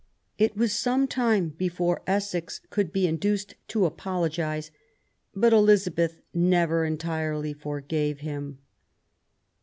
[0.39, 4.71] It was some time before Essex could be induced to apologise,
[5.35, 8.57] but Elizabeth never entirely forgave him.